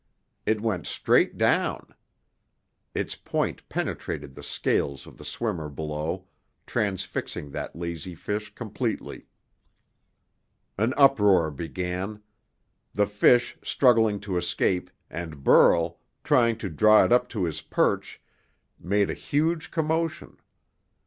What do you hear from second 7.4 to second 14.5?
that lazy fish completely. An uproar began. The fish, struggling to